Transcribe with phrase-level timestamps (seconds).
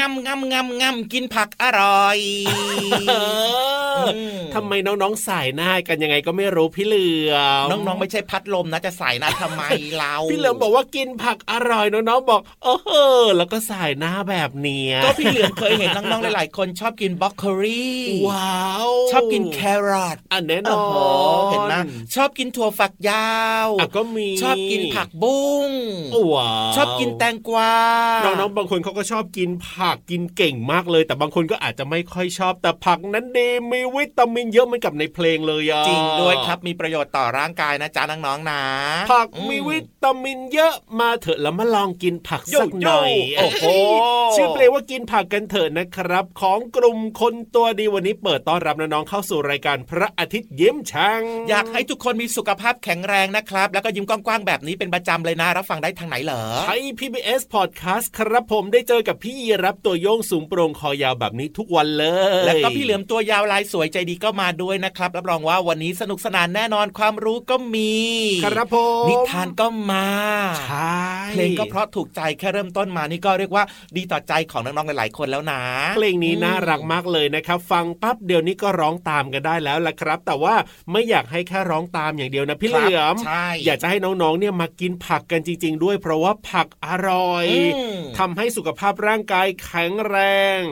[0.00, 2.18] งำงำงำงำกินผักอร่อย
[4.06, 4.08] ม
[4.54, 9.62] ทำไมน้องๆสายหน้ากันยังไงก็ไม่รู้พี่เหลือมน้องๆไม่ใช่พัดลมนะจะใส่นะทำไม
[9.98, 12.68] เราพี่เหลือมบอกว่ากินผักอร่อยน้องๆบอกเอ
[13.22, 17.90] อแล้วก็สายหน้าแบบเนี้ยก็พี่เหลือมเคยเห็นน้องๆหลายๆคนชอบกินบล็อกโคลี
[18.28, 20.94] ว้าวชอบกินแครอทอันแน่นโอ้อโห
[21.40, 21.74] นเห็นไหม
[22.14, 23.34] ชอบกินถั่วฝักยา
[23.66, 25.70] วอะก็มีชอบกินผักบุ้ง
[26.34, 27.72] ว้าวชอบกินแตงกวา
[28.24, 38.62] น้องๆบางคนเขาก็ชอบกินผักกินเก่งมากเลย แต่บางคนก็อาจจะไม่ค่อยชอบ แต่ผักนั้นดีมีวิตามินเยอะเหมือนกับในเพลงเลยอะจริงด้วยครับมีประโยชน์ต่อร่างกายนะจ๊ะน้องๆนะ
[39.12, 43.64] ผักอืมีวิตามินเยอะมาเถอะแล้วมาลองกินผักโยสักหน่อยโยโอ้โห
[44.34, 62.04] ชื่อเพลงว่ากินผักกันเถอะนะครับ ของกลุ่มคนตัวดีวันนี้เปิดต้อนรับน้องๆเข้าสู่รายการพระอาทิตย์ยิ้มช่างอยากให้ทุกคนมีสุขภาพแข็งแรงนะครับ แล้วก็ยิ้มกว้างๆแบบนี้เป็นประจำเลยนะรับฟังได้ทางไหนเหรอไทย PBS Podcast ครับผมได้เจอกับพี่ยีรับตัวโยงสูงโปร่งคอยาวแบบนี้ทุกวันเล
[62.40, 67.94] ย แล้วก็พี่เหลือมตัวยาวลายสวยใจดีก็มาด้วยนะครับรับรองว่าวันนี้สนุกสนานแน่นอนความรู้ก็มี
[68.44, 70.06] ครับผมนิทานก็มา
[70.66, 71.00] ใช่
[71.30, 73.64] เพลงก็เพราะถูกใจแค่เริ่มต้นมานี่ก็เรียกว่า
[73.96, 75.60] ดีต่อใจของน้องๆหลายๆคนแล้วนะ
[75.96, 80.54] เพลงนี้น่ารักมากเลยนะครับ ฟังปั๊บเดี๋ยวนี้ก็ร้องตามกันได้แล้วล่ะครับ แต่ว่า
[80.92, 90.18] ไม่อยากให้แค่ร้องตามอย่างเดียวนะพี่คเหรับลือมใช่อยากจะให้น้องๆเนี่ยมากินผักกันจริง ๆ ด้วย เพราะว่าผักอร่อยอืมทำให้สุขภาพร่างกายแข็งแร
[90.58, 90.62] ง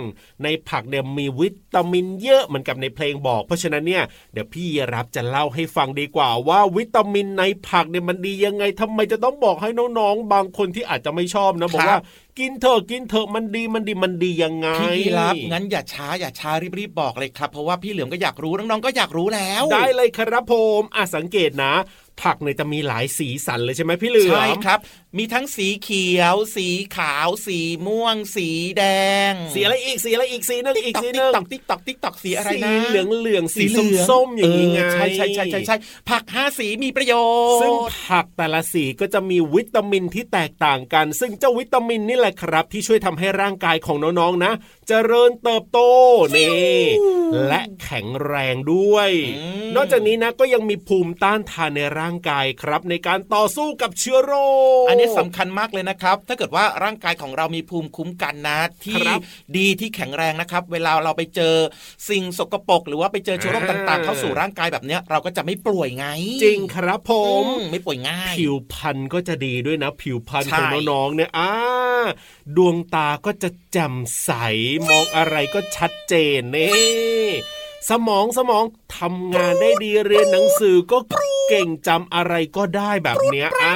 [0.43, 12.01] ในผักเนี่ยมีวิตามินเยอะเหมือนกับในเพลงบอก เพราะฉะนั้นเนี่ยเดี๋ยวพี่รับจะเล่าให้ฟังดีกว่าว่าวิตามินในผักเนี่ยมันดียังไงทำไมจะต้องบอกให้น้องๆ บางคนที่อาจจะไม่ชอบนะบอกว่า
[12.39, 21.75] กินเถอะกินเถอะมันดีมันดีมันดียังไงพี่รับงั้นอย่าช้าอย่าช้ารีบๆบอกเลยครับเพราะว่าพี่เหลือมก็อยากรู้น้องๆก็อยากรู้แล้ว ได้เลยครับผมอะสังเกตนะ
[22.23, 24.79] ผักเนี่ยจะมีหลายสีสันเลยใช่ไหมพี่เหลือมใช่ครับ
[25.17, 28.49] มีทั้งสีเขียว สีขาว สีม่วง สี
[28.79, 28.85] แด
[29.31, 35.77] ง สีอะไรอีกสีอะไรอีกสีนึงอีกตอกสีติ๊นึกงตอกติ๊กตอกติ๊กตอกสีอะไรนะสีเหลืองเหลืองๆสีเหลืองส้มๆอย่างนี้ไงใช่ใช่ใช่ใช่ใช่
[36.09, 37.15] ผักห้าสีมีประโย
[37.53, 37.73] ชน์ซึ่ง
[38.05, 44.53] ผักแต่ละสีก็จะมีวิตามินที่แตกต่างกัน ซึ่งเจ้าวิตามินนี่แหละครับ ที่ช่วยทำให้ร่างกายของน้องๆนะ
[44.89, 45.79] เจริญเติบโต
[46.37, 46.81] นี่
[47.49, 49.11] และแข็งแรงด้วย
[49.69, 54.33] มนอกจากนี้นะก็ยังมีภูมิต้านทานในร่างกายครับ ในการต่อสู้กับเชื้อโร
[54.85, 59.21] คอันนี้สำคัญมากเลยนะครับ ถ้าเกิดว่าร่างกายของเรามีภูมิคุ้มกันนะที่ครับ
[59.57, 61.55] ดีที่แข็งแรงนะครับ เวลาเราไปเจอ
[62.09, 66.07] สิ่งสกปรกหรือว่าไปเจอเชื้อโรคอ่าต่างๆ เข้าสู่ร่างกายแบบเนี้ยเราก็จะไม่ป่วยไง
[66.43, 71.51] จริงครับผอืมมไม่ป่วยง่าย ผิวพรรณก็จะดีด้วยนะ ผิวพรรณใช่ของน้องๆเนี่ยอ่า
[72.57, 73.95] ดวงตาก็จะแจ่ม
[74.25, 74.31] ใส
[74.89, 77.29] มองอะไรก็ชัดเจนนี่
[77.89, 78.65] สมองสมอง
[78.97, 80.99] ทำงานได้ดีเรียนหนังสือก็
[81.49, 83.75] เก่งจำอะไรก็ได้แบบเนี้ยอ่า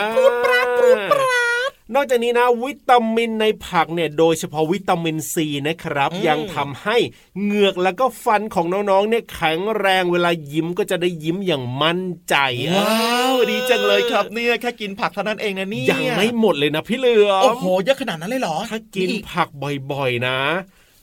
[1.94, 6.96] นอกจากนี้นะวิตามินในผักเนี่ยโดยเฉพาะวิตามินซีนะครับอืมยังทำให้
[7.42, 12.34] เหงือกแล้วก็ฟันของน้องๆเนี่ยแข็งแรงเวลายิ้มก็จะได้ยิ้มอย่างมั่นใจ
[12.76, 19.48] ว้าวดีจังเลยครับเนี่ยแค่กินผักเท่านั้นเองนะเนี่ยยังไม่หมดเลยนะพี่เหลือมโอ้โหเยอะขนาดนั้นเลยเหรอถ้ากินอีผัก
[19.92, 20.38] บ่อยๆนะ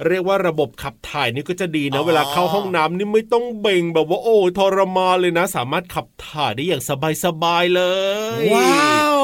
[0.07, 6.83] เรียกว่าระบบขับถ่ายนี่ก็จะดีนะอ๋อเวลาเข้าห้องน้ำนี่ไม่ต้องเบ่งแบบว่าโอ้ทรมานเลยนะ สามารถขับถ่ายได้อย่าง
[7.23, 7.81] สบายๆเล
[8.39, 9.17] ย ว้าว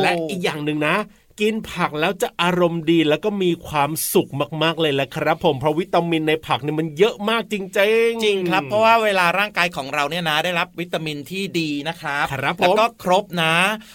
[0.00, 0.96] และอีกอย่างหนึ่งนะ
[1.42, 4.30] กินผักแล้วจะอารมณ์ดีแล้วก็มีความสุข
[4.62, 13.54] มากๆเลยแหละครับ ผมเพราะวิตามินในผักเนี่ยมันเยอะมากจริงๆจริงครับ เพราะว่าเวลาร่างกายของเราเนี่ยนะได้รับวิตามินที่ดีนะครับครับผมแล้วก็ครบนะ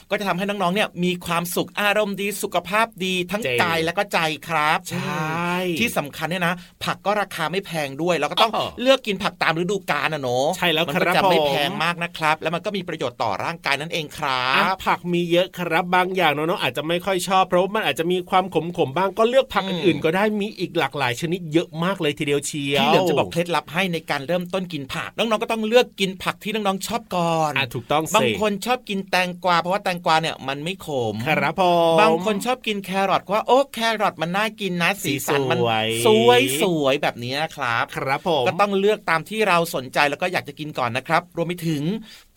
[0.10, 5.41] ก็จะทำให้น้องๆเนี่ยมีความสุขอารมณ์ดีสุขภาพดีทั้งเจ๋งกายและก็ใจครับ ใช่
[5.80, 6.54] ที่สำคัญเนี่ยนะ
[6.84, 18.46] ผักก็ราคาไม่แพงด้วย แล้วก็ต้องอ๋อเลือกกินผักตามฤดูกาลนะเนาะใช่แล้วมันคก็รับจะไม่ผมแพงมากนะครับ แล้วมันก็มีประโยชน์ต่อร่างกายนั่นเองครัอะบผักมีเยอะครับบางอย่างน้องๆอาจจะไม่ค่อยชอบเพราะว่ามันอาจจะมีความ
[18.78, 31.64] ขมๆบ้างก็เลือกผักอืมอื่นๆก็ได้มีอีกหลากหลายชนิดเยอะมากเลยทีเดียวเชียวพี่เหลือมจะบอกเคล็ดลับให้ในการเริ่มต้นกินผักน้องๆก็ต้องเลือกกินผักที่น้องๆชอบก่อนอะถูกต้องบางสิคนชอบกินแตงกวาเพราะว่าแตงกวาเนี่ยมันไม่ขมครับผ
[31.94, 41.84] มบางคนชอบกินแครอทเพราะว่าโอ้แครอทมันน่ากินนะสีสันมันสวยสวยสวยแบบนี้นะครับครับผมก็ต้องเลือกตามที่เราสนใจแล้วก็อยากจะกินก่อนนะครับ รวมไปถึง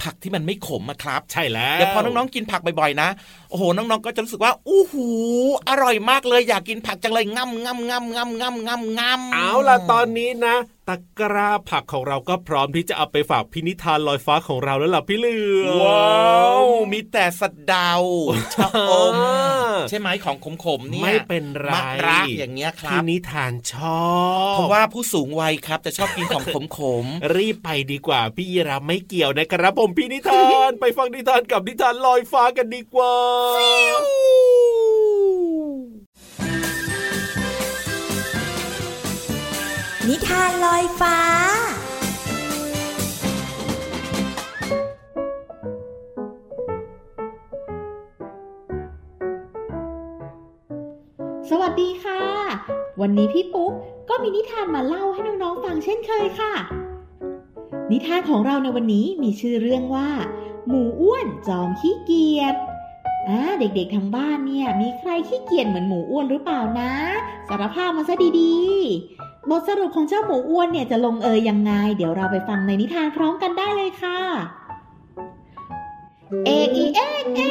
[0.02, 3.08] ผักที่มันไม่ขมอะครับ ใช่แล้วเดี๋ยวพอน้องๆกินผักบ่อยๆนะ
[3.50, 5.08] โอ้โหน้องๆก็จะรู้สึกว่าอู้หู
[5.68, 10.56] อร่อยมากเลยอยากกินผักจังเลยง่ำง่ำง่ำง่ำง่ำง่ำง่ำเอาล่ะตอนนี้นะ
[10.88, 17.92] ตะกร้าผักของเราก็พร้อมที่จะเอาไปฝากพินิธานลอยฟ้าของเราแล้วล่ะพี่เหลือมว้าวมีแต่สะเดา
[18.54, 24.04] ชะอมอ่าใช่ไหมของขมๆเนี่ยไม่เป็นไรมะระอย่างเงี้ยครัพี่บนิทานชอ
[24.52, 26.44] บเพราะว่าผู้สูงวัยครับจะชอบกินของ
[26.78, 33.14] ขมๆรีบไปดีกว่าพี่ยีรับไม่เกี่ยวนะครับผมพี่นิทาน ไปฟังนิทานกับนิทานลอยฟ้ากันดีกว่า
[40.10, 41.18] นิทานลอยฟ้า
[51.50, 52.22] สวัสดีค่ะ
[53.00, 53.72] วันนี้พี่ปุ๊ก
[54.08, 56.54] ก็มีนิทานมาเล่าให้น้องๆฟังเช่นเคยค่ะ
[57.90, 60.08] นิทานของเราในวันนี้มีชื่อเรื่องว่า
[60.68, 62.54] หมูอ้วนจอมขี้เกียจ
[63.28, 66.92] อ่าเด็กๆทางบ้านเนี่ย มีใครขี้เกียจเหมือนหมูอ้วนหรือเปล่านะ
[67.48, 74.18] สารภาพมาซะดีๆ บทสรุปของเจ้าหมูอ้วนเนี่ยจะลงเอยยังไง เดี๋ยวเราไปฟังในนิทานพร้อมกันได้เลยค่ะ
[76.46, 77.42] เอกอีเอกเอ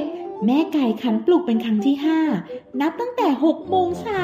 [0.00, 0.02] ก
[0.44, 2.20] แม่ไก่ขันปลุกเป็นครั้งที่ห้า
[2.80, 4.22] นับตั้งแต่หกโมงเช้า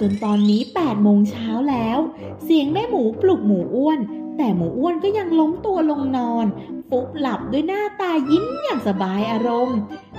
[0.00, 1.98] จนตอนนี้แปดโมงเช้าแล้ว
[2.44, 3.98] เสียงแม่หมูปลุกหมูอ้วน
[4.36, 6.46] แต่หมูอ้วนก็ยังล้มตัวลงนอน
[6.90, 9.78] ฟุบหลับด้วยหน้าตายิ้มอย่างสบายอารมณ์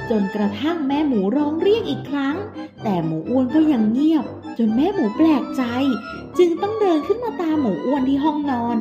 [0.10, 2.36] จนกระทั่งแม่หมูร้องเรียกอีกครั้ง
[2.84, 4.26] แต่หมูอ้วนก็ยังเงียบ
[4.58, 5.64] จนแม่หมูแปลกใจ
[6.38, 8.78] จึงต้องเดินขึ้นมาตามหมูอ้วนที่ห้องนอน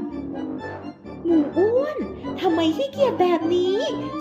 [1.25, 1.97] หมูอ้วน
[2.41, 3.77] ทำไมขี้เกียจแบบนี้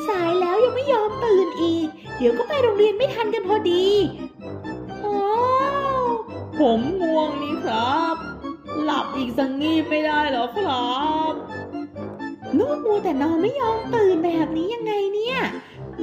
[0.07, 3.85] สายแล้วยังไม่ยอมตื่นอีก เดี๋ยวก็ไปโรงเรียนไม่ทันกันพอดี
[5.05, 5.19] อ๋อ
[6.59, 8.15] ผมง่วงนี่ครับ
[8.83, 10.94] หลับอีกสักงีบไม่ได้หรอครั
[11.31, 11.33] บ
[12.57, 15.38] ลูกมูแต่นอนไม่ยอมตื่นแบบนี้ยังไงเนี่ย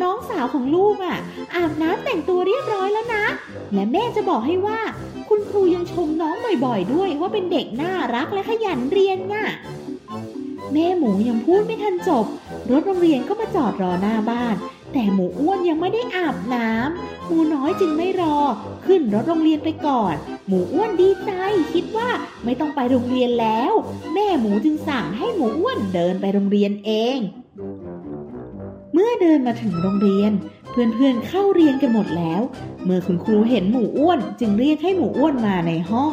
[0.02, 1.18] น้องสาวของลูกอะ
[1.54, 3.24] อาบน้ำแต่งตัวเรียบร้อยแล้วนะ
[3.74, 4.78] และแม่จะบอกให้ว่า
[5.32, 6.34] คุณครูยังชมน้อง
[6.64, 9.46] บ่อยๆ ด้วยว่าเป็นเด็กน่ารักและขยันเรียนน่ะ
[10.72, 12.26] แม่หมูยังพูดไม่ทันจบ
[12.70, 14.56] รถโรงเรียนก็มาจอดรอหน้าบ้าน
[14.92, 18.38] แต่หมูอ้วนยังไม่ได้อาบน้ำหมูน้อยจึงไม่รอ
[18.86, 20.14] ขึ้นรถโรงเรียนไปก่อน
[20.46, 21.30] หมูอ้วนดีใจ
[21.72, 22.08] คิดว่า
[22.44, 23.72] ไม่ต้องไปโรงเรียนแล้ว
[24.14, 27.18] แม่หมูจึงสั่งให้หมูอ้วนเดินไปโรงเรียนเอง
[28.92, 30.32] เมื่อเดินมาถึงโรงเรียน
[30.70, 32.42] เพื่อนๆเข้าเรียนกันหมดแล้ว
[32.84, 36.12] เมื่อคุณครูเห็นหมูอ้วน จึงเรียกให้หมูอ้วนมาในห้อง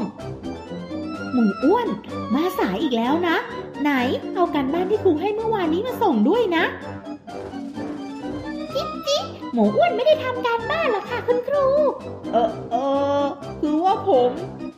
[1.33, 1.87] หมูอ้วน
[2.33, 3.37] มาสายอีกแล้วนะ
[3.81, 3.91] ไหน
[4.35, 6.63] เอาการบ้านที่ครูให้เมื่อวานนี้มาส่งด้วยนะ
[8.73, 11.65] จิ๊บจิ๊บหมูอ้วนไม่ได้ทำการบ้านหรอกค่ะคุณครู
[12.33, 12.75] เออเอ
[13.23, 13.25] อ
[13.61, 14.31] คือว่าผม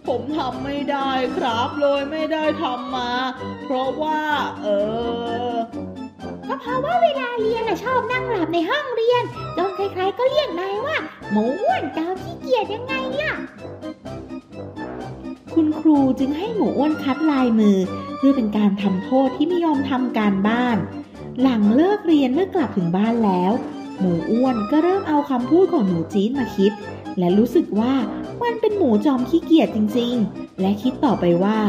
[0.08, 3.12] ผมทำไม่ได้ครับเลยไม่ได้ทำมา
[3.66, 4.22] เพราะว่า
[4.64, 4.68] เอ
[5.52, 5.56] อ
[6.50, 9.24] ก็เพราะว่าเวลาเรียนน่ะชอบนั่งหลับในห้องเรียน
[9.58, 10.98] จนใครๆก็เรียกนายว่า
[11.32, 13.34] หมูอ้วนจอมขี้เกียจยังไงล่ะ
[15.54, 17.78] คุณครูจึงให้หมูอ้วนคัดลายมือ
[18.18, 20.78] เพื่อเป็นการทำโทษที่ไม่ยอมทำการบ้าน
[21.42, 23.52] หลังเลิกเรียนเมื่อกลับถึงบ้านแล้ว
[24.00, 26.72] หมูอ้วนก็เริ่มเอาคำพูดของหนูจี๊ดมาคิด
[27.18, 27.94] และรู้สึกว่า
[28.44, 31.60] มันเป็นหมูจอมขี้เกียจจริง ๆ และคิดต่อไปว่า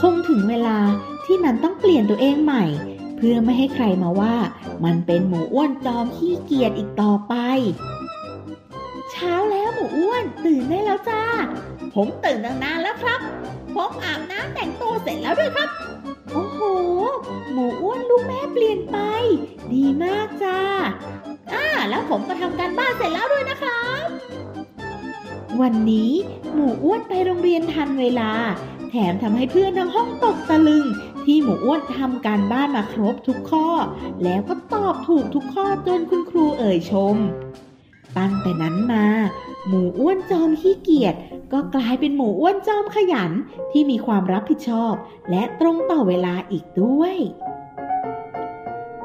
[0.00, 0.78] คงถึงเวลา
[1.24, 2.64] ที่มันต้องเปลี่ยนตัวเองใหม่
[3.18, 4.34] เพื่อไม่ให้ใครมาว่า
[4.84, 7.34] มันเป็นหมูอ้วนจอมขี้เกียจอีกต่อไป
[9.10, 11.22] เช้าแล้วหมูอ้วนตื่นได้แล้วจ้า
[11.94, 13.20] ผมตื่นตั้งนานแล้วครับ
[13.74, 15.68] ผมอาบน้ำแต่งตัวเสร็จแล้วด้วยครับ
[16.32, 16.60] โอ้โห
[17.52, 18.98] หมูอ้วนลูกแม่เปลี่ยนไป
[19.72, 20.60] ดีมากจ้า
[21.52, 24.06] อ่าแล้วผมก็ทำการบ้านเสร็จแล้วด้วยนะครับ
[25.60, 26.12] วันนี้
[26.54, 28.30] หมูอ้วนไปโรงเรียนทันเวลา
[28.90, 30.86] แถมทำให้เพื่อนทั้งห้องตกตะลึง
[31.30, 33.68] ที่หมูอ้วนทำการบ้านมาครบทุกข้อ
[34.24, 37.16] แล้วก็ตอบถูกทุกข้อจนคุณครูเอ่ยชม
[38.18, 39.06] ตั้งแต่นั้นมา
[39.68, 41.14] หมูอ้วนจอมขี้เกียจ
[41.52, 43.30] ก็กลายเป็นหมูอ้วนจอมขยัน
[43.72, 44.94] ที่มีความรับผิดชอบ
[45.30, 47.16] และตรงต่อเวลาอีกด้วย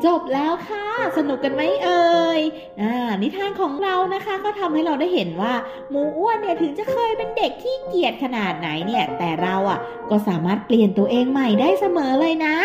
[0.06, 0.86] จบแล้วค่ะ
[1.18, 2.42] สนุกกันไหมเอ่ย
[2.82, 5.54] อ่านิทานของเรานะคะ ก็ทำให้เราได้เห็นว่า
[5.90, 9.80] หมูอ้วนเนี่ยถึงจะเคยเป็นเด็กที่เกียจขนาดไหนเนี่ย แต่เราอะ
[10.10, 12.56] ก็สามารถเปลี่ยนตัวเองใหม่ได้เสมอเลยนะ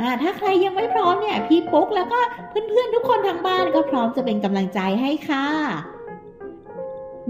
[0.00, 5.46] อ่าถ้าใครยังไม่พร้อมเนี่ยพี่ปุ๊กแล้วก็เพื่อนๆทุกคนทางบ้านก็พร้อมจะเป็นกำลังใจให้ค่ะ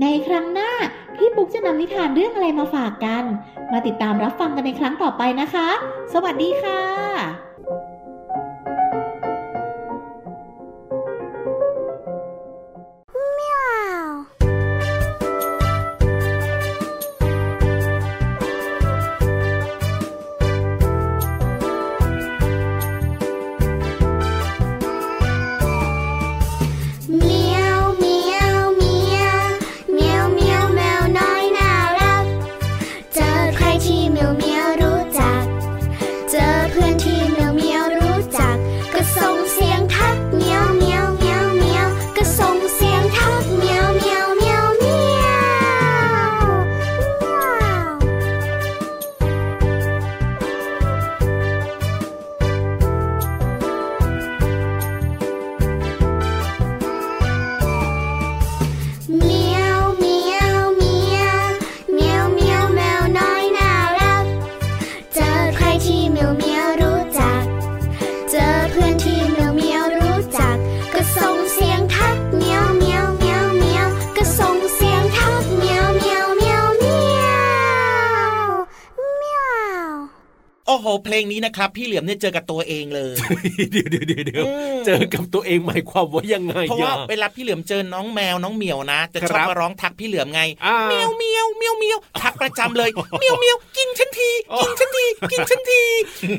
[0.03, 0.71] ในครั้งหน้า
[1.17, 3.25] พี่ปุ๊กจะนำนิทานเรื่องอะไรมาฝากกัน
[3.73, 5.69] มาติดตามรับฟังกันในครั้งต่อไปนะคะ
[6.15, 7.48] สวัสดีค่ะ
[81.59, 83.15] ครับ พี่เหลือมเนี่ยเจอกับตัวเองเลย
[83.73, 94.31] เดี๋ยวเดี๋ยวเดี๋ยวเดี๋ยวอืมเจอกับตัวเองหมายความว่ายังไงเพราะว่าอ่เวลาพี่เหลือมเจอน้องแมวน้องเหมียวนะจะชคอรับบมาร้องทักพี่เหลือมไงอ่าเมียวเมียวเมียวเมียวทักประจำเลยเมียวเมียวกินฉันที
[94.63, 95.85] กินฉันทีกินฉันที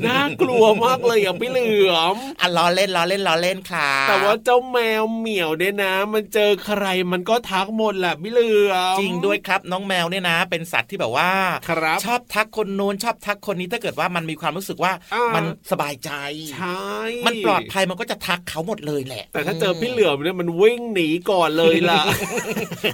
[0.06, 11.30] น่ากลัวมากเลยอะพี่เหลือมอะล้อเล่นล้อเล่นล้อเล่นครับแต่ว่าเจ้าแมวเหมียวเนี่ยนะ มันเจอใครมันก็ทักหมดแหละพี่เหลือมจริงด้วยครับน้องแมวเนี่ยนะ เป็นสัตว์ที่แบบว่า
[11.68, 16.10] ครับชอบทักคนนู้นชอบทักคนนี้ถ้าเกิดว่ามันมีความรู้สึกว่าอ่ามัมันสบายใจ
[16.54, 16.88] ใช่
[17.26, 22.02] มันปลอดภัยมันก็จะทักเขาหมดเลยแหละ แต่ถ้าเจอพี่เหลือมเนี่ยมันวิ่งหนีก่อนเลยล่ะ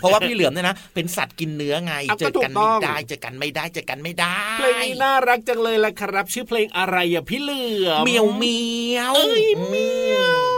[0.00, 8.60] เพราะว่าพี่เหลือมเนี่ยนะ เป็นสัตว์กินเนื้อไงอะเจอกันก็ถูกต้ไม่องได้เจอกันไม่ได้เจอกันไม่ได้เพลงนี้น่ารักจังเลยล่ะครับ ชื่อเพลงอะไรอะพี่เหลือมเมียวเมี
[8.96, 10.55] ยวเอ้ยเมียว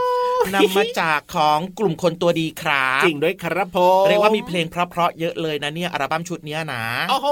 [0.54, 7.28] นำมาจากของกลุ่มคนตัวดีครับจริงด้วยครับผมเรียกว่ามีเพลงเพราะๆเยอะเลยนะเนี่ยอัลบั้มชุดเนี้ยนะโอ้โห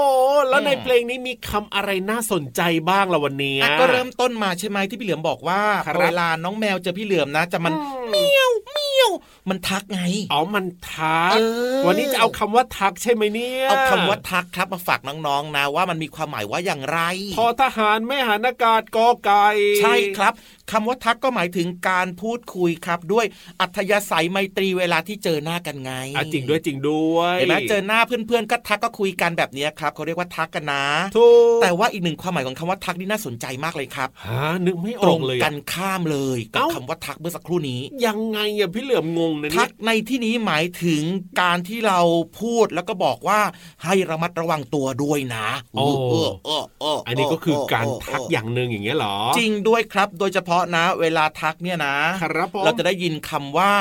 [0.49, 9.11] แล้วในอืมเพลงนี้มีคำอะไรน่าสนใจบ้างล่ะวันนี้อะก็เริ่มต้นมาใช่ไหมที่พี่เหลือมบอกว่าครับพอเวลาน้องแมวเจอพี่เหลือมนะ จะมันอืมเมียวเมียว
[9.49, 10.01] มันทักไง
[10.31, 11.39] อ๋อมันทักเอ
[11.79, 16.99] อวันนี้จะเอาคำว่าทักใช่ไหมเนี่ยเอาคำว่าทักครับมาฝากน้องๆนะว่ามันมีความหมายว่าอย่างไร
[17.37, 19.45] พอทหารไม่หันอากาศกอไก่
[19.81, 20.33] ใช่ครับ
[20.71, 23.25] คำว่าทักก็หมายถึงการพูดคุยครับ ด้วย
[23.61, 30.83] อัธยาศัยไมตรีเวลาที่เจอหน้ากันไงอะจริงด้วยจริงด้วยเห็นไหมเจอหน้าเพื่อนๆก็ทักก็คุยกันแบบนี้ครับเขาเรียกว่าทักกันนะ
[31.17, 31.27] ถู
[31.57, 41.01] กแต่ว่าอีกหนึ่งความหมายของคำว่าทักนี่น่าสนใจมากเลยครับหานึกไม่อตรอกงเลยอะกันข้ามเลยกับเอ้าคำว่าทักเมื่อสักครู่นี้ยังไงอะพี่เหลือมงงนะทัเนี่กยในที่นี้หมายถึง
[41.41, 41.99] การที่เรา
[42.41, 43.39] พูดแล้วก็บอกว่า
[43.83, 53.73] ให้ระมัดระวังตัวด้วยนะโอ้เออเออเอออันนี้ก็คือการทักเอย่างหนึ่งอย่างเงี้ยเหรอ จริงด้วยครับ โดยเฉพาะนะ เวลาทักเนี่ยนะครับผมเราจะได้ยินคำว่า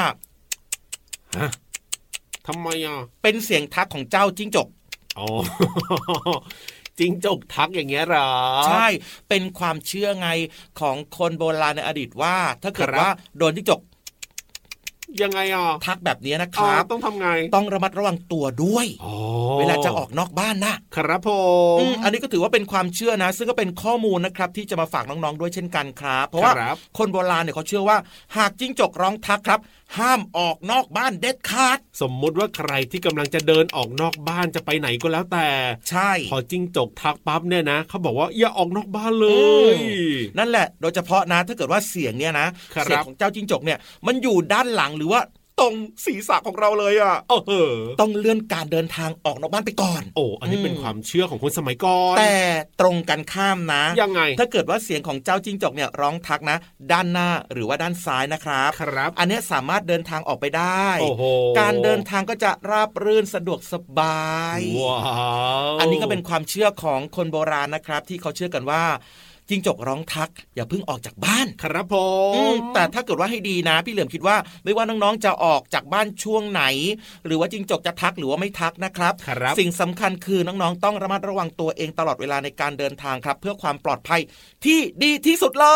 [1.38, 1.50] ฮะ
[2.46, 4.68] ทำไมอะ เป็นเสียงทักของเจ้าจิ้งจก
[5.18, 5.26] อ๋อ
[6.98, 8.30] จริงจกทักอย่างเงี้ยเหรอ
[8.68, 8.86] ใช่
[9.28, 10.28] เป็นความเชื่อไง
[10.80, 13.80] ของคนโบราณในอดีตว่า ถ้าเกิดครับว่าโดนจิ้งจก
[15.22, 19.14] ยังไงอะทักแบบนี้นะคอ๋อรับต้องทำไงต้องระมัดระวังตัวด้วยอ๋อ
[19.58, 21.30] เวลาจะออกนอกบ้านนะครับผ
[21.76, 27.96] มอืมอันนี้ก็ถือว่าเป็นความเชื่อนะ ซึ่งก็เป็นข้อมูลนะครับที่จะมาฝากน้องๆด้วยเช่นกันครับ เพราะว่าครับคนโบราณเนี่ยเขาเชื่อว่า
[28.36, 29.60] หากจิ้งจกร้องทักครับ
[29.98, 35.48] ห้ามออกนอกบ้านเด็ดขาด สมมุติว่าใครที่กำลังจะเดินออกนอกบ้านจะไปไหนก็แล้วแต่
[35.90, 39.28] ใช่ พอจิ้งจกทักปั๊บเนี่ยนะเขาบอกว่าอย่าออกนอกบ้านเล
[39.72, 39.76] ย
[40.38, 45.20] นั่นแหละ โดยเฉพาะนะถ้าเกิดว่าเสียงเนี่ยนะครับเสียงของเจ้าจิ้งจกเนี่ยมันอยู่ด้านหลังหรือว่า
[45.62, 45.76] ตรง
[46.06, 52.36] ศีรษะของเราเลยอะเออเออต้องเลื่อนการเดินทางออกนอกบ้านไปก่อน โอ้อันนี้อืมเป็นความเชื่อของคนสมัยก่อน แต่
[52.80, 56.58] ตรงกันข้ามนะ ยังไง ถ้าเกิดว่าเสียงของเจ้าจิ้งจกเนี่ยร้องทักนะ
[56.92, 61.22] ด้านหน้าหรือว่าด้านซ้ายนะครับ ครับ อันเนี้ยสามารถเดินทางออกไปได้ โอ้โห
[61.60, 64.98] การเดินทางก็จะราบรื่นสะดวกสบาย ว้า
[65.64, 68.84] ว อันนี้ก็เป็นความเชื่อของคนโบราณนะครับ ที่เขาเชื่อกันว่า
[69.48, 71.94] จิงจกร้องทัก อย่าเพิ่งออกจากบ้านครับผ
[72.34, 76.62] อืมมแต่ถ้าเกิดว่าให้ดีนะ พี่เหลือมคิดว่า ไม่ว่าน้องๆจะออกจากบ้านช่วงไหน
[77.26, 84.20] หรือว่าจิงจกจะทักหรือว่าไม่ทักนะครับครับสิ่งสำคัญคือน้องๆ ต้องระมัดระวังตัวเองตลอดเวลาในการเดินทางครับ เพื่อความปลอดภัย
[84.64, 85.66] ที่ดีที่สุดเล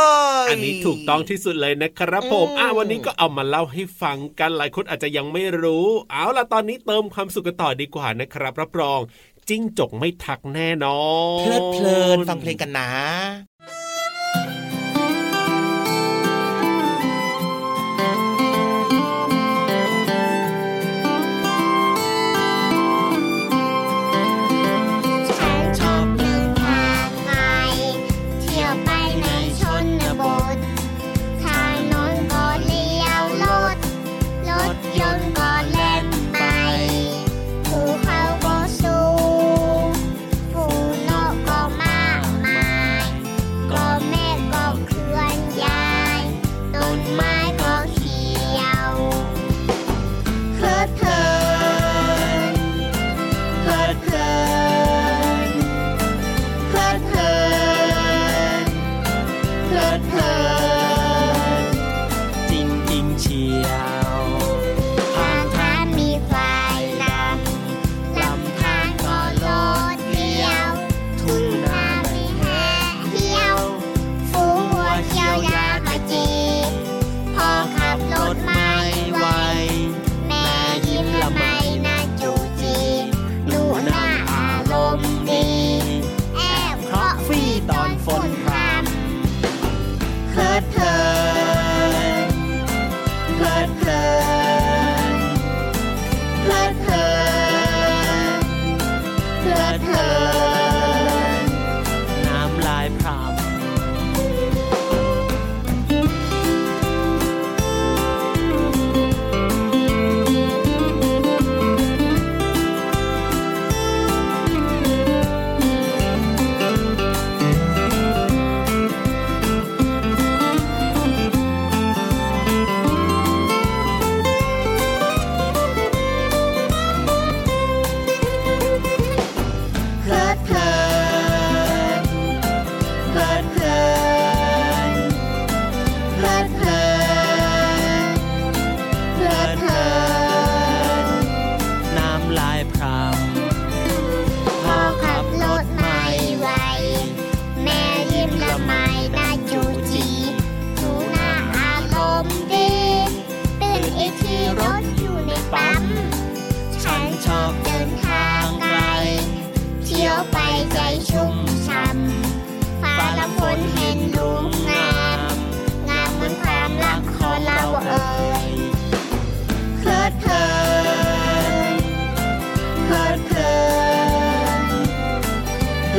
[0.45, 9.01] ย อันนี้ถูกต้องที่สุดเลยนะครับผมอืมอ่าวันนี้ก็เอามาเล่าให้ฟังกันหลายคนอาจจะยังไม่รู้ เอาล่ะตอนนี้เติมความสุขกันต่อดีกว่านะครับรับรอง
[9.49, 11.01] จิ้งจกไม่ทักแน่นอ
[11.39, 12.91] น เพลิดเพลินฟังเพลงกันนะ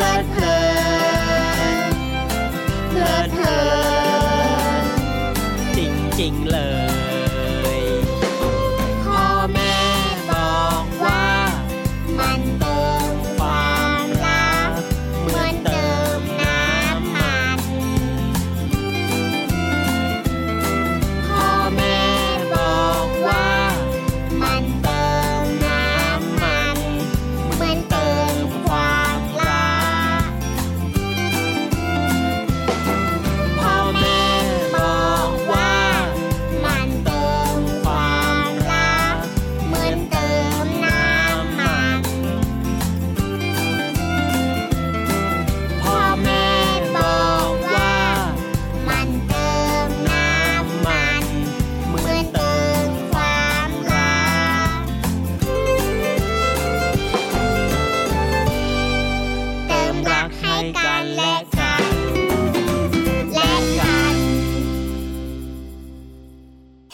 [0.02, 0.61] เพ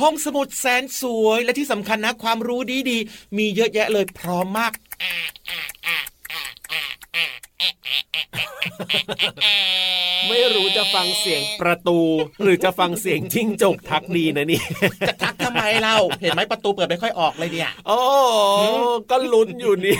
[0.01, 4.73] ห้องสมุดแสนสวยและที่สำคัญนะความรู้ดีๆ มีเยอะแยะเลยพร้อมมาก
[10.27, 11.99] ไม่รู้จะฟังเสียงประตู
[12.41, 14.61] หรือจะฟังเสียงจิ้งจกทักดีนะนี่
[15.07, 17.97] จะทักทำไมเราเห็นไหมประตูเปิดไม่ค่อยออกเลยเนี่ยโอ้
[19.11, 19.97] ก็ลุ้นอยู่นี่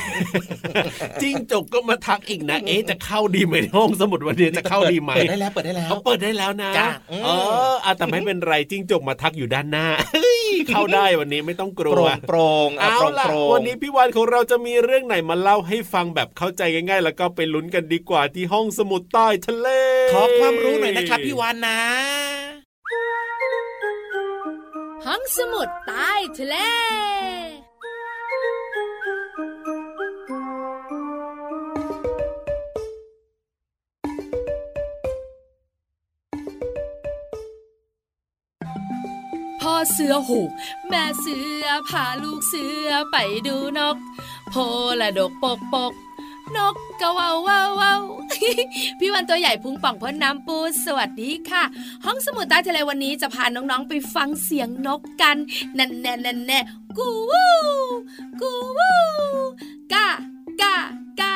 [1.21, 7.30] จิ้งจกก็มาทักอีกนะเอ๊ะจะเข้าดีไหมในห้องสมุดวันนี้จะเข้าดีไหมเปิดได้แล้วเปิดได้แล้วเขาเปิดได้แล้วนะจ้ะอืมเอ
[7.71, 19.67] ออะแต่ไม่เป็นไรจิ้งจกมาทักอยู่ด้านหน้าเฮ้ยเข้าได้วันนี้ไม่ต้องกลัโปร่วงโปร่งอะเอาโปร่งล่ะโปร่งวันนี้พี่วานของเราจะมีเรื่องไหนมาเล่าให้ฟังแบบเข้าใจง่ายๆ แล้วก็ไปลุ้นกันดีกว่าที่ห้ององสมุดใต้ทะเล
[20.11, 21.79] ขอความรู้หน่อยนะครับพี่วานนะ
[25.05, 26.55] ห้องสมุดใต้ทะเล
[39.61, 40.49] พ่อเสือหูก
[40.87, 43.15] แม่เสือพาลูกเสือไป
[43.47, 43.97] ดูนก
[44.49, 44.55] โพ
[45.01, 45.93] ละดกปกปก
[46.55, 48.01] นกกะว่าวว่าวว่าว
[48.99, 51.63] พี่วันตัวใหญ่พุงป่องพ้นน้ำปูสวัสดีค่ะ
[52.05, 55.38] ห้องสมุดใต้ทะเลวันนี้จะพาน้องๆไปฟังเสียงนกกัน
[55.75, 56.60] แน่แน่แน่แน่
[56.97, 57.45] กูวู
[58.41, 58.91] กูวู
[59.93, 60.07] กา
[60.62, 60.75] กา
[61.21, 61.34] กา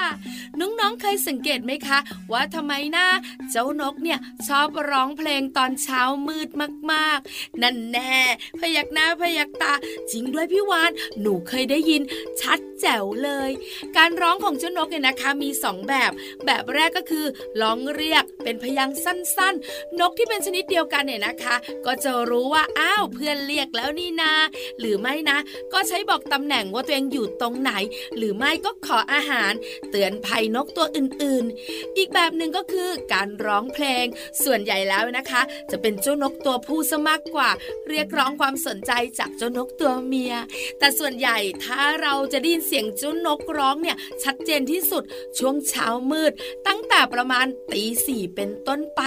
[0.60, 2.00] น้องๆเคยสังเกตไหมคะ
[2.32, 3.08] ว่าทำไมนะ
[3.52, 6.50] เจ้านกเนี่ยชอบร้องเพลงตอนเช้ามืด
[6.92, 8.18] มากๆ นั่นแน่
[8.60, 9.74] พยักหน้าพยักตา
[10.12, 10.92] จริงด้วยพี่วาน
[11.22, 12.02] หนูเคยได้ยิน
[12.42, 13.52] ชัดแจ๋วเลย
[13.98, 16.12] การร้องของเจ้านกเนี่ยนะคะมีสองแบบ
[16.46, 17.26] แบบแรกก็คือ
[17.62, 24.34] ร้องเรียกเป็นพยางสั้นๆ นกที่เป็นชนิดเดียวกันเนี่ยนะคะ ก็จะรู้ว่าอ้าวเพื่อนเรียกแล้วนี่นา
[24.80, 25.38] หรือไม่นะ
[25.74, 27.72] ก็ใช้บอกตำแหน่งว่าตัวเองอยู่ตรงไหน
[28.18, 29.52] หรือไม่ก็ขออาหาร
[29.92, 34.06] เตือนภัยนกตัวอื่นๆ อีกแบบหนึ่งก็คือการร้องเพลง
[34.44, 37.50] ส่วนใหญ่แล้วนะคะ จะเป็นเจ้านกตัวผู้ซะมากกว่า
[37.90, 40.34] เรียกร้องความสนใจจากเจ้านกตัวเมีย
[40.80, 45.04] แต่ส่วนใหญ่ถ้าเราจะได้ยินเสียงเจ้านกร้องเนี่ยชัดเจนที่สุด
[45.38, 46.32] ช่วงเช้ามืด
[46.68, 49.02] ตั้งแต่ประมาณตีสี่เป็นต้นไป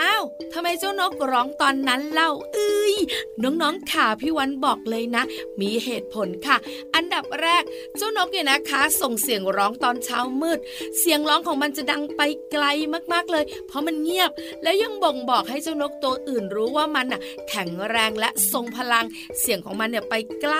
[0.00, 2.94] อ้าวทำไมเจ้านกร้องตอนนั้นเล่าเอ้ย
[3.42, 5.24] น้องๆข่าพี่วันบอกเลยนะ
[5.60, 6.56] มีเหตุผลค่ะ
[6.94, 7.62] อันดับแรก
[7.96, 10.58] เจ้านกเนี่ยนะคะ ส่งเสียงร้องตอนเช้ามืด
[10.98, 12.20] เสียงร้องของมันจะดังไป
[12.52, 12.64] ไกล
[13.12, 14.30] มากๆเลย เพราะมันเงียบ
[14.62, 19.04] และยังบ่งบอกให้เจ้านกตัวอื่นรู้ว่ามันน่ะ แข็งแรงและทรงพลัง
[19.40, 20.54] เสียงของมันเนี่ยไปไกล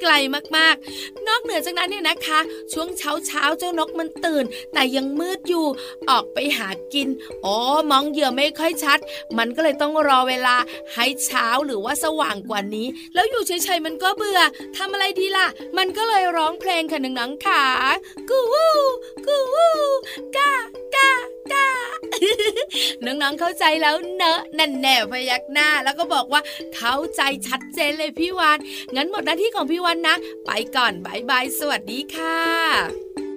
[0.00, 0.12] ไกล
[0.56, 2.40] มากๆ นอกเหนือจากนั้นเนี่ยนะคะ
[2.72, 5.66] ช่วงเช้าเช้าเจ้านกมันตื่น แต่ยังมืดอยู่
[6.10, 7.08] ออกไปหากิน
[7.44, 7.58] อ๋อ
[7.90, 8.98] มองเหยื่อไม่ค่อยชัด
[9.38, 10.56] มันก็เลยต้องรอเวลา
[10.94, 14.40] ให้เช้าหรือว่าสว่างกว่านี้ แล้วอยู่เฉยๆมันก็เบื่อ
[14.76, 15.46] ทำอะไรดีล่ะ
[15.78, 17.64] มันก็เลยร้องเพลงค่ะหนังๆขา
[18.28, 18.66] กูวู
[19.26, 19.68] กูวู
[20.36, 20.52] กา
[20.94, 21.10] กา
[21.52, 21.68] กา
[23.04, 26.40] น้องๆเข้าใจแล้วเนอะนั่นแน่พยักหน้าแล้วก็บอกว่า
[26.74, 28.58] เข้าใจชัดเจนเลยพี่วาน
[28.94, 30.16] งั้นหมดหน้าที่ของพี่วันนะ
[30.46, 33.29] ไปก่อนบายบายสวัสดีค่ะ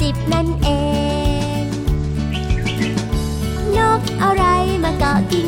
[0.00, 0.68] จิบนั่นเอ
[1.62, 1.64] ง
[3.76, 4.44] นกอะไร
[4.84, 5.43] มาเกาะกิ่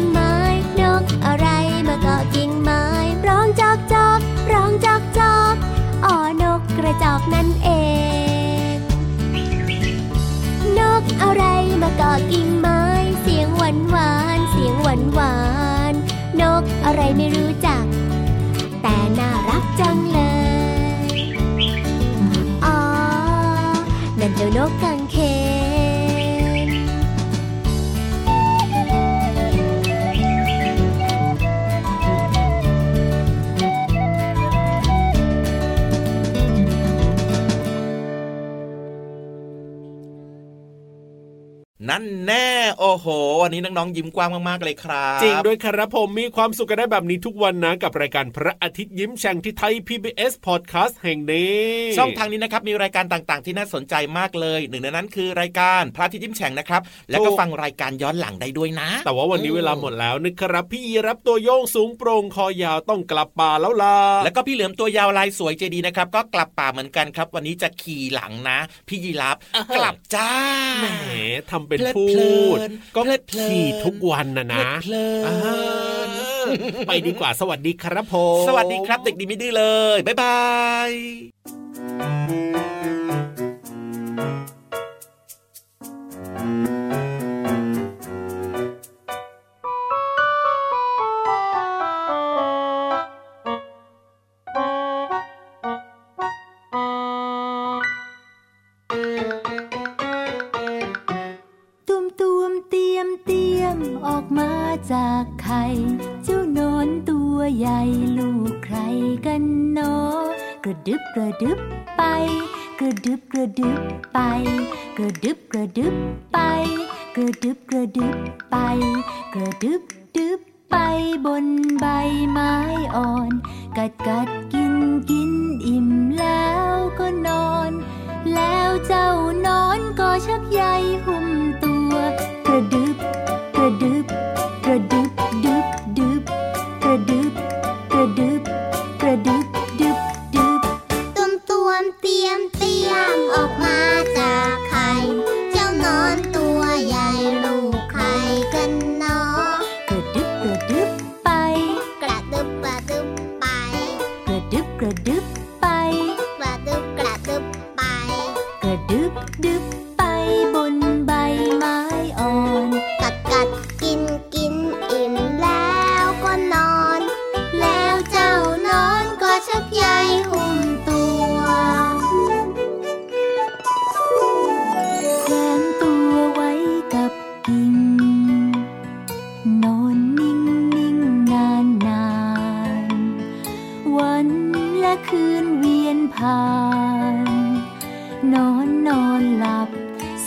[41.90, 43.06] นั่นแน่โอ้โห
[43.42, 51.60] วันนี้น้องๆยิ้มกว้างมากๆเลยครับ จริงด้วยครับผมมีความสุขกันได้แบบนี้ทุกวันนะ กับรายการพระอาทิตย์ยิ้มแฉ่งที่ไทย PBS Podcast แห่งนี้
[51.96, 69.36] ช่องทางนี้นะครับมีรายการต่างๆ ที่น่าสนใจมากเลย หนึ่งในนั้นคือรายการพระอาทิตย์ยิ้มแฉ่งนะครับ แล้วก็ฟังรายการย้อนหลังได้ด้วยนะ แต่ว่าวันนี้เวลาหมดแล้วนะครับ พี่ยีรับตัวโยงสูงโปร่งคอยาวต้องกลับป่าแล้วล่ะแล้วก็พี่เหลือมตัวยาวลายสวยเจดีนะครับก็กลับป่าเหมือนกันครับ วันนี้จะขี่หลังนะ พี่ยีรับ
[69.76, 70.30] กลับจ้า
[70.82, 70.86] แหม
[71.50, 72.06] ทำเป็นเป็นพู
[72.56, 72.58] ด
[72.96, 73.00] ก็
[73.32, 74.66] ขี่ทุกวันนะนะ
[76.88, 79.64] ไปดีกว่าสวัสดีครับผม สวัสดีครับเด็กดีไม่ดื้อเล
[79.96, 80.38] ย บ๊ายบา
[80.88, 80.90] ย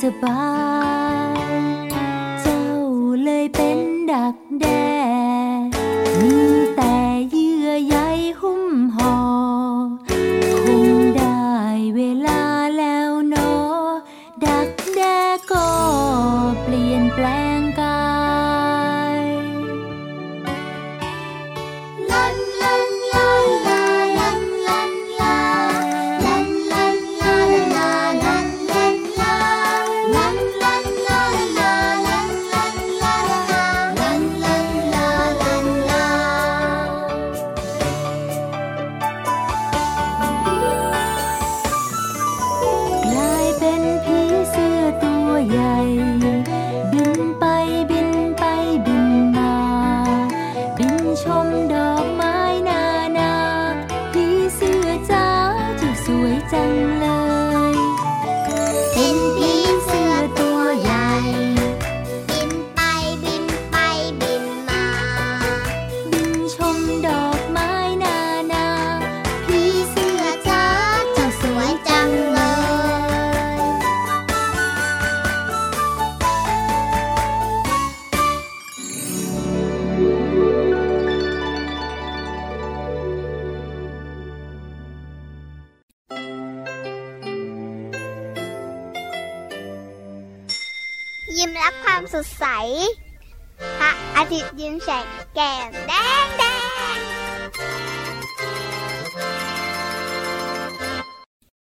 [0.02, 0.44] สบา
[1.52, 1.54] ย
[2.42, 2.64] เจ้า
[3.24, 3.80] เลยเป็น
[4.12, 4.66] ดักแด